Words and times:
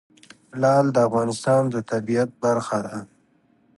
لعل 0.61 0.87
د 0.91 0.97
افغانستان 1.07 1.61
د 1.73 1.75
طبیعت 1.91 2.29
برخه 2.43 2.77
ده. 2.85 2.97